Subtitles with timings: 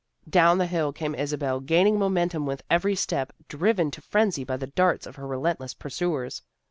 [0.27, 4.57] Down the hill came Isabel, gaining momen tum with every step, driven to frenzy by
[4.57, 6.41] the darts of her relentless pursuers.